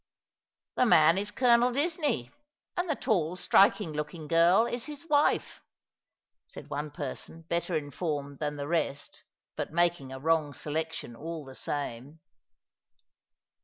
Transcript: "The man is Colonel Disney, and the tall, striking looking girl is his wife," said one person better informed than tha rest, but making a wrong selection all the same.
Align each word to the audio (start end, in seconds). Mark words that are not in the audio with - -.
"The 0.77 0.87
man 0.87 1.19
is 1.19 1.29
Colonel 1.29 1.71
Disney, 1.71 2.31
and 2.75 2.89
the 2.89 2.95
tall, 2.95 3.35
striking 3.35 3.93
looking 3.93 4.27
girl 4.27 4.65
is 4.65 4.85
his 4.87 5.05
wife," 5.05 5.61
said 6.47 6.71
one 6.71 6.89
person 6.89 7.43
better 7.43 7.77
informed 7.77 8.39
than 8.39 8.55
tha 8.55 8.67
rest, 8.67 9.21
but 9.55 9.71
making 9.71 10.11
a 10.11 10.17
wrong 10.19 10.55
selection 10.55 11.15
all 11.15 11.45
the 11.45 11.53
same. 11.53 12.19